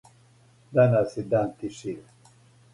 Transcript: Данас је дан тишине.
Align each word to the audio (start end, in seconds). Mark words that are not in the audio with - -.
Данас 0.77 1.15
је 1.19 1.27
дан 1.37 1.53
тишине. 1.61 2.35